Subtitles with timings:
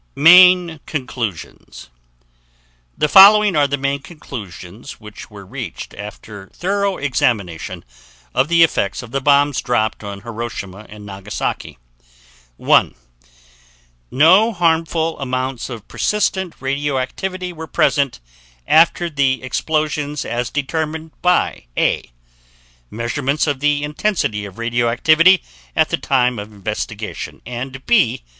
[0.15, 1.91] MAIN CONCLUSIONS
[2.97, 7.85] The following are the main conclusions which were reached after thorough examination
[8.33, 11.77] of the effects of the bombs dropped on Hiroshima and Nagasaki:
[12.57, 12.95] 1.
[14.09, 18.19] No harmful amounts of persistent radioactivity were present
[18.67, 22.09] after the explosions as determined by: A.
[22.89, 25.43] Measurements of the intensity of radioactivity
[25.75, 28.23] at the time of the investigation; and B.